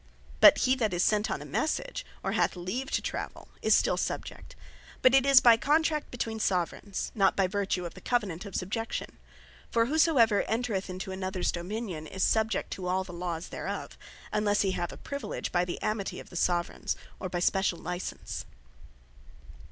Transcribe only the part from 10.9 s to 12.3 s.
anothers dominion, is